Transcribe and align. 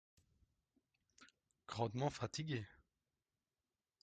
Grandement 1.67 2.09
fatigué. 2.09 2.65